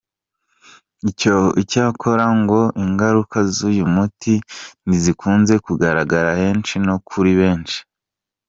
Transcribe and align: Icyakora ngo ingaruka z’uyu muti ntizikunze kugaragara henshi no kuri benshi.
Icyakora 1.61 2.25
ngo 2.39 2.59
ingaruka 2.83 3.37
z’uyu 3.53 3.85
muti 3.95 4.33
ntizikunze 4.85 5.53
kugaragara 5.65 6.29
henshi 6.41 6.75
no 6.87 6.95
kuri 7.09 7.31
benshi. 7.39 7.79